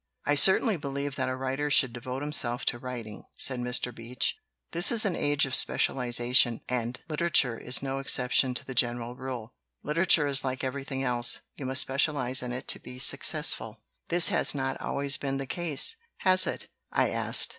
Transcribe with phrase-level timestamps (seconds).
[0.25, 3.93] "I certainly believe that a writer should devote himself to writing," said Mr.
[3.93, 4.35] Beach.
[4.71, 7.99] "This is 69 LITERATURE IN THE MAKING an age of specialization, and literature is no
[7.99, 9.53] ex ception to the general rule.
[9.83, 14.55] Literature is like everything else you must specialize in it to be successful." "This has
[14.55, 17.49] not always been the case, has it?" I asked.